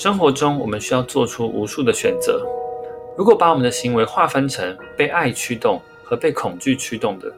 [0.00, 2.42] 生活中，我们需要做出无数的选择。
[3.18, 7.30] 如果把我们的行为划分成被爱驱动和被恐惧驱动的，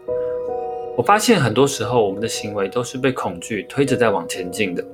[0.96, 4.86] 我发现很多时候我们的行为都是被恐惧推着在往前进的。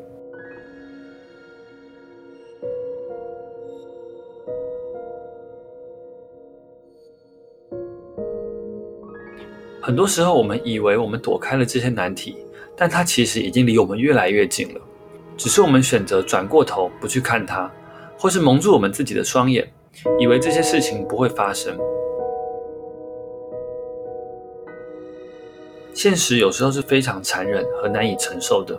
[9.82, 12.34] 很多时候，我们以为我们躲开了这些难题，
[12.74, 14.80] 但它其实已经离我们越来越近了。
[15.38, 17.70] 只是我们选择转过头不去看它，
[18.18, 19.72] 或是蒙住我们自己的双眼，
[20.18, 21.78] 以为这些事情不会发生。
[25.94, 28.76] 现实有时候是非常残忍和难以承受的。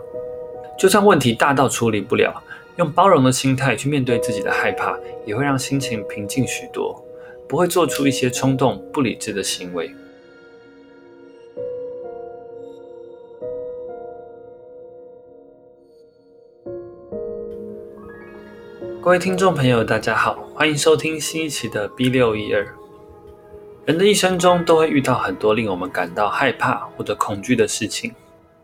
[0.78, 2.42] 就算问题大到处理不了，
[2.76, 7.02] 用包容的心态去面对自己的害怕，也会让心情平静许多，
[7.48, 9.90] 不会做出一些冲动不理智的行为。
[19.02, 22.76] 各位听众朋友，大家好，欢迎收听新一期的 B 六一二。
[23.86, 28.14] 人的一生中都会遇到很多令我们感到害怕或者恐惧的事情，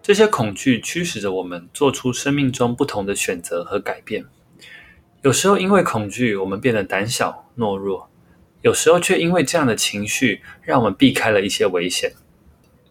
[0.02, 4.26] 这些恐惧驱使着我们做出生命中不同的选择和改变。
[5.22, 8.06] 有时候因为恐惧，我们变得胆小懦弱；
[8.60, 12.12] 有时候却因为这样的情绪，让我们避开了一些危险。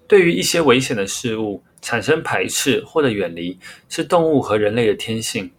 [0.08, 5.52] 对于一些危险的事物，产生排斥或者远离，是动物和人类的天性。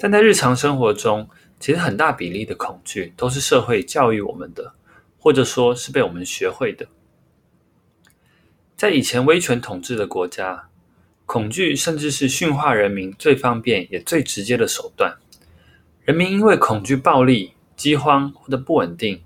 [0.00, 4.72] 但在日常生活中，其实很大比例的恐惧都是社会教育我们的，
[5.18, 6.86] 或者说是被我们学会的。
[8.76, 10.68] 在以前威权统治的国家，
[11.26, 15.16] 恐惧甚至是驯化人民最方便也最直接的手段。
[16.04, 19.20] 人民因为恐惧暴力、饥荒或者不稳定，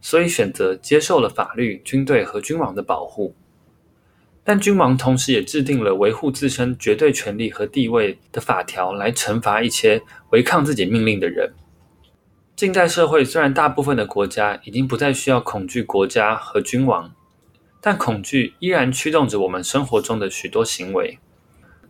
[0.00, 3.36] 所以选择接受了法律、军队和君王的保护。
[4.48, 11.52] 但君王同时也制定了维护自身绝对权力和地位的法条，来惩罚一些违抗自己命令的人。
[12.54, 17.12] 近代社会虽然大部分的国家已经不再需要恐惧国家和君王，
[17.80, 21.18] 但恐惧依然驱动着我们生活中的许多行为。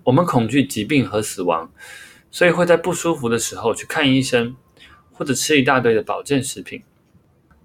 [0.04, 1.70] 我们恐惧疾病和死亡，
[2.30, 4.56] 所以会在不舒服的时候去看医生，
[5.12, 6.80] 或者吃一大堆的保健食品；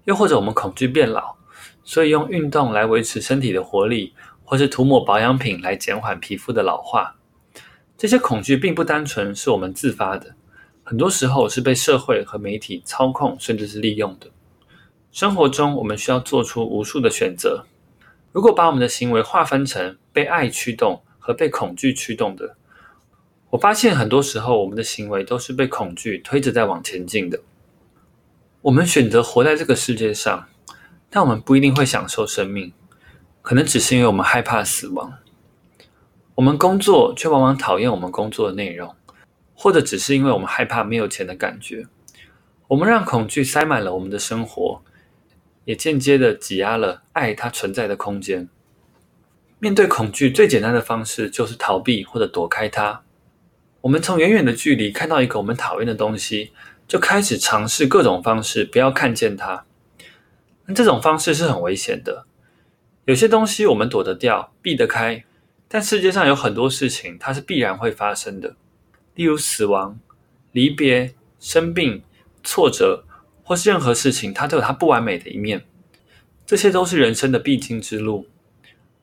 [0.04, 1.36] 又或者我们恐惧变老，
[1.82, 4.12] 所以用运动来维持身体的活力。
[4.52, 7.16] 或是涂抹保养品来减缓皮肤的老化，
[7.96, 10.34] 这些恐惧并不单纯是我们自发的，
[10.84, 14.26] 很多时候是被社会和媒体操控，甚至是利用的。
[15.10, 17.64] 生活中，我们需要做出无数的选择。
[18.32, 22.54] 如果把我们的行为划分成被爱驱动和被恐惧驱动的，
[23.48, 27.40] 我发现很多时候我们的行为都是被恐惧推着在往前进的。
[28.60, 30.46] 我们选择活在这个世界上，
[31.08, 32.70] 但我们不一定会享受生命。
[33.42, 35.12] 可能只是因为我们害怕死亡，
[36.36, 38.94] 我们工作却往往讨厌我们工作的内容，
[39.54, 41.86] 或者只是因为我们害怕没有钱的感觉。
[42.68, 44.80] 我们让恐惧塞满了我们的生活，
[45.64, 48.48] 也间接的挤压了爱它存在的空间。
[49.58, 53.02] 面对恐惧最简单的方式就是逃避或者躲开它。
[53.82, 56.52] 我们从远远的距离看到一个我们讨厌的东西，
[56.86, 59.64] 就开始尝试各种方式不要看见它。
[60.66, 62.24] 那这种方式是很危险的。
[63.04, 65.24] 有些东西我们躲得掉、避得开，
[65.66, 68.54] 但世界上有很多事情它是必然会发生的，
[69.16, 69.98] 例如死亡、
[70.52, 72.02] 离别、生病、
[72.44, 73.04] 挫折，
[73.42, 75.64] 或是任何事情，它都有它不完美的一面。
[76.46, 78.28] 这些都是人生的必经之路。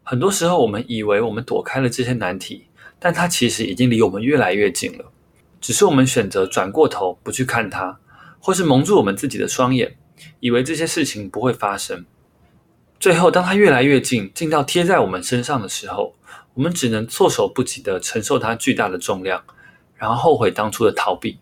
[0.04, 2.68] 很多时候，我们以为我们躲开了这些难题，
[3.00, 5.12] 但它其实已经离我们越来越近了。
[5.60, 8.00] 只是我们选择转过头不去看它，
[8.40, 9.98] 或是蒙住我们自己的双眼，
[10.40, 12.06] 以为这些事情不会发生。
[13.00, 16.18] 最后，当它越来越近，近到贴在我们身上的时候，
[16.54, 19.42] 我们只能措手不及地承受它巨大的重量，
[19.96, 21.40] 然后后悔当初的逃避。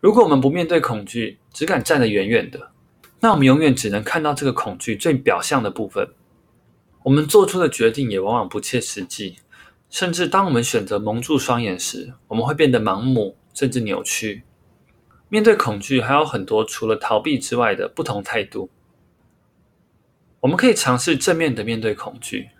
[0.00, 2.70] 如果我们不面对恐惧，只敢站得远远的，
[3.20, 6.08] 那我们永远只能看到这个恐惧最表象的部分。
[7.02, 9.36] 我们做出的决定也往往不切实际，
[9.90, 14.44] 甚至当我们选择蒙住双眼时，我们会变得盲目，甚至扭曲。
[15.28, 18.70] 面对恐惧，还有很多除了逃避之外的不同态度。
[20.40, 22.50] 我们可以尝试正面的面对恐惧。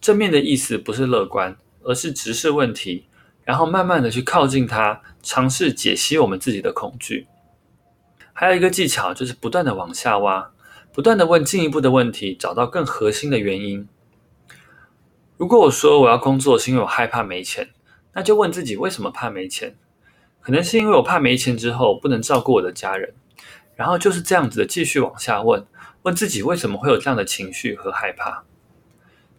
[0.00, 3.06] 正面的意思不是乐观，而是直视问题，
[3.44, 7.26] 然后慢慢的去靠近它，尝试解析我们自己的恐惧。
[8.32, 10.52] 还有一个技巧就是不断的往下挖，
[10.92, 13.88] 不断的问进一步的问题，找到更核心的原因。
[15.36, 17.70] 如果我说我要工作是因为我害怕没钱，
[18.12, 19.76] 那就问自己为什么怕没钱？
[20.40, 23.12] 可能是因为我怕没钱之后不能照顾我的家人。
[23.74, 25.64] 然后就是这样子的继续往下问。
[26.02, 28.44] 问自己为什么会有这样的情绪和害怕？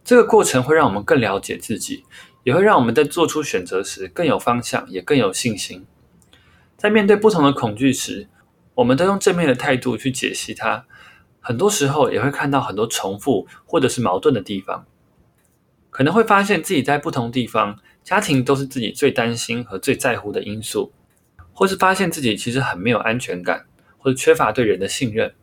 [0.04, 2.04] 这个过程会让我们更了解自己，
[2.42, 5.86] 也会让我们在做出选择时更有方向，也更有信心。
[6.76, 8.28] 在面对不同的恐惧时，
[8.74, 10.86] 我们都用正面的态度去解析它。
[11.40, 14.86] 很多时候也会看到很多重复或者是矛盾的地方，
[15.88, 20.92] 可能会发现自己在不同地方，家庭都是自己最担心和最在乎的因素，
[21.52, 23.66] 或是发现自己其实很没有安全感，
[23.98, 25.34] 或者缺乏对人的信任。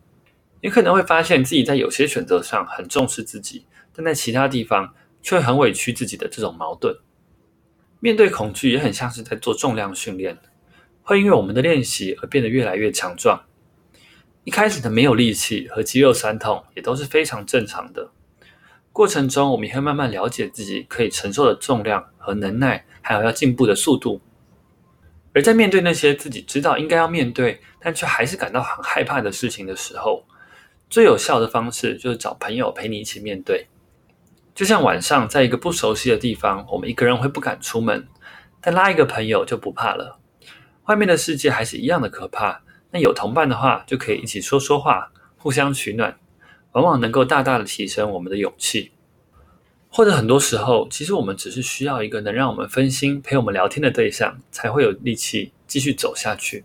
[0.60, 6.96] 你可能会发现自己在有些选择上很重视自己，但在其他地方却很委屈自己的这种矛盾。
[8.00, 10.38] 面对恐惧也很像是在做重量训练，
[11.02, 13.42] 会因为我们的练习而变得越来越强壮。
[14.44, 18.10] 一开始的没有力气和肌肉酸痛也都是非常正常的。
[18.92, 24.20] 过程中，我们会慢慢了解自己可以承受的重量和能耐，还有要进步的速度。
[25.34, 30.24] 而在面对那些自己知道应该要面对，但却还是感到很害怕的事情的时候，
[30.88, 33.66] 最有效的方式就是找朋友陪你一起面对。
[34.54, 38.08] 就像晚上在一个不熟悉的地方，我们一个人会不敢出门，
[38.60, 40.18] 但拉一个朋友就不怕了。
[40.86, 42.62] 外面的世界还是一样的可怕。
[42.90, 46.18] 那有同伴的话，就可以一起说说话，互相取暖，
[46.72, 48.92] 往往能够大大的提升我们的勇气。
[49.90, 56.64] 或者很多时候，其实我们只是需要一个能让我们分心、陪我们聊天的对象，才会有力气继续走下去。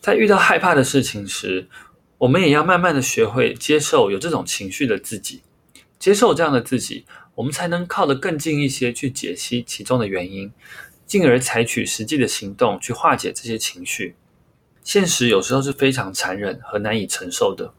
[0.00, 1.68] 在遇到害怕的事情时，
[2.20, 5.40] 我们也要慢慢的学会接受有这种情绪的自己，
[5.98, 10.52] 接受这样的自己，我们才能靠得更近一些去解析其中的原因，
[11.06, 14.16] 进而采取实际的行动去化解这些情绪。
[14.84, 17.72] 现实有时候是非常残忍和难以承受的，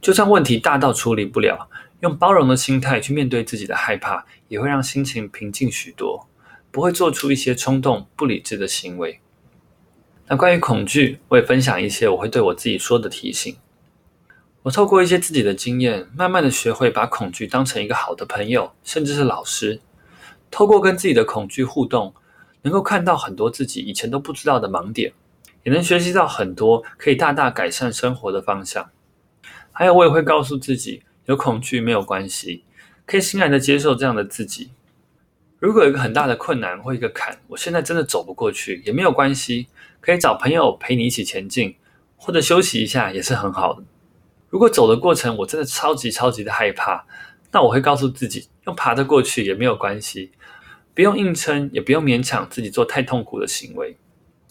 [0.00, 1.68] 就算问题大到处理不了，
[2.00, 6.26] 用包容的心态去面对自己的害怕，也会让心情平静许多，
[6.70, 9.20] 不会做出一些冲动、不理智的行为。
[10.28, 13.54] 那关于恐惧，我也分享一些我会对我自己说的提醒。
[14.66, 19.80] 我透过一些自己的经验，慢慢的学会把恐惧当成一个好的朋友，甚至是老师。
[20.50, 22.12] 透过跟自己的恐惧互动，
[22.62, 25.12] 能够看到很多自己以前都不知道的盲点。
[25.62, 28.90] 也能学习到很多可以大大改善生活的方向。
[29.70, 32.64] 还有，我也会告诉自己，有恐惧没有关系，
[33.06, 34.70] 可以欣然的接受这样的自己。
[35.60, 39.68] 如果有一个很大的困难或一个坎，我现在真的走不过去，也没有关系，
[40.00, 41.76] 可以找朋友陪你一起前进，
[42.16, 43.84] 或者休息一下也是很好的。
[44.48, 47.04] 如果走的过程我真的超级超级的害怕，
[47.52, 50.32] 那我会告诉自己，用爬得过去也没有关系，
[50.94, 53.96] 不用硬撑，也不用勉强自己做太痛苦的行为。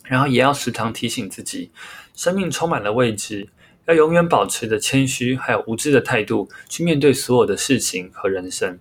[0.03, 1.71] 然后也要时常提醒自己，
[2.13, 3.49] 生命充满了未知，
[3.85, 8.77] 要永远保持着谦虚还有无知的态度去面对所有的事情和人生。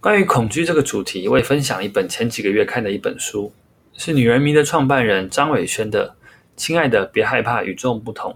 [0.00, 3.52] 关于恐惧这个主题，我也分享一本前几个月看的一本书，
[3.94, 6.10] 是女人迷的创办人张伟轩的
[6.54, 8.32] 《亲爱的，别害怕，与众不同》。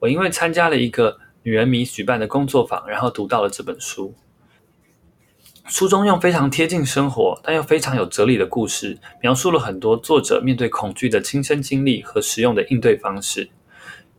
[0.00, 4.14] 我因为参加了一个女人迷举办的工作坊，然后读到了这本书。
[5.68, 13.50] 书中用非常贴近生活，但又非常有哲理的故事，描述了很多作者面对恐惧的亲身经历和实用的应对方式。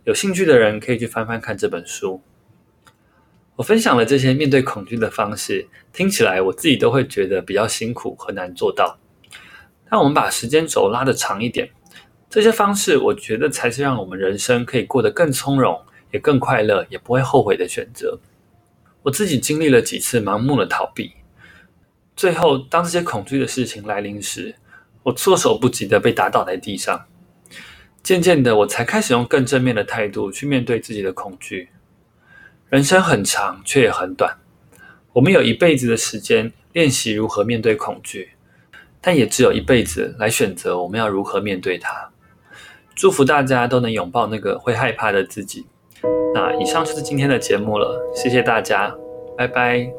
[0.06, 2.22] 有兴趣的人可以去翻翻看这本书。
[3.57, 8.98] 我分享了这些面对恐惧的方式，听起来我自己都会觉得比较辛苦和难做到。
[9.89, 11.69] 但我们把时间轴拉得长一点，
[12.31, 15.78] 这些方式我觉得才是让我们人生可以过得更从容、
[16.12, 18.18] 也更快乐、也不会后悔的选择。
[19.04, 21.12] 我自己经历了几次盲目的逃避。
[22.16, 24.56] 最后，当这些恐惧的事情来临时，
[25.04, 27.06] 我措手不及的被打倒在地上。
[28.02, 31.68] 渐渐的，我才开始用更正面的态度去面对自己的恐惧。
[32.69, 34.38] 人生很长，却也很短。
[35.11, 38.31] 我们有一辈子的时间练习如何面对恐惧，
[39.02, 42.09] 但也只有一辈子来选择我们要如何面对它。
[43.01, 45.65] 祝福大家都能拥抱那个会害怕的自己。
[46.35, 48.95] 那以上就是今天的节目了，谢谢大家，
[49.35, 49.91] 拜拜。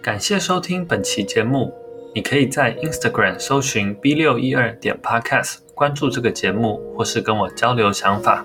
[0.00, 1.74] 感谢收听本期节目。
[2.14, 8.44] 你可以在 Instagram 搜寻 B 六一二点 Podcast，关注这个节目，或是跟我交流想法。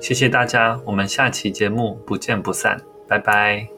[0.00, 3.71] 谢谢大家，我们下期节目不见不散，拜拜。